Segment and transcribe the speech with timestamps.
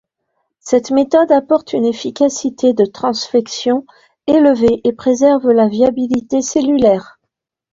[0.59, 3.85] Cette méthode apporte une efficacité de transfection
[4.25, 7.19] élevée et préserve la viabilité cellulaire.